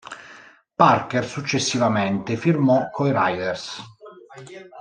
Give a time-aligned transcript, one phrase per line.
[0.75, 3.79] Parker successivamente firmò coi Raiders.